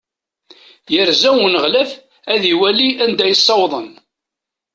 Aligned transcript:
Yerza 0.93 1.29
uneɣlaf 1.45 1.91
ad 2.33 2.43
iwali 2.51 2.89
anda 3.03 3.23
i 3.27 3.35
ssawḍen. 3.39 3.89